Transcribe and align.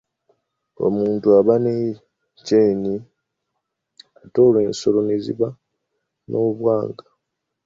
Omuntu 0.85 1.27
aba 1.39 1.55
na 1.63 1.73
kyenyi 2.45 2.95
ate 4.23 4.37
olwo 4.45 4.59
ensolo 4.67 4.97
zo 5.01 5.05
ne 5.07 5.15
ziba 5.23 5.49
na 6.29 6.39
bwanga. 6.57 7.05